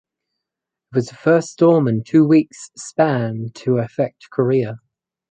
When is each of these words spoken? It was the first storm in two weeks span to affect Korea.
It 0.91 0.95
was 0.95 1.09
the 1.09 1.15
first 1.15 1.49
storm 1.49 1.87
in 1.87 2.01
two 2.03 2.25
weeks 2.25 2.71
span 2.75 3.49
to 3.53 3.77
affect 3.77 4.31
Korea. 4.31 4.79